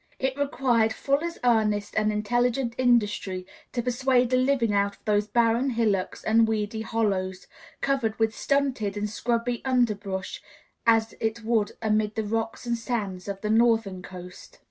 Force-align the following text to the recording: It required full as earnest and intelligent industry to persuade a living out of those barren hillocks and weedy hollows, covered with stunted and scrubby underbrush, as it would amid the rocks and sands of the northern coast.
It 0.17 0.35
required 0.35 0.93
full 0.93 1.23
as 1.23 1.37
earnest 1.43 1.93
and 1.95 2.11
intelligent 2.11 2.73
industry 2.79 3.45
to 3.71 3.83
persuade 3.83 4.33
a 4.33 4.35
living 4.35 4.73
out 4.73 4.95
of 4.95 5.05
those 5.05 5.27
barren 5.27 5.69
hillocks 5.69 6.23
and 6.23 6.47
weedy 6.47 6.81
hollows, 6.81 7.45
covered 7.81 8.17
with 8.17 8.35
stunted 8.35 8.97
and 8.97 9.07
scrubby 9.07 9.61
underbrush, 9.63 10.41
as 10.87 11.13
it 11.19 11.43
would 11.43 11.73
amid 11.83 12.15
the 12.15 12.23
rocks 12.25 12.65
and 12.65 12.79
sands 12.79 13.27
of 13.27 13.41
the 13.41 13.51
northern 13.51 14.01
coast. 14.01 14.57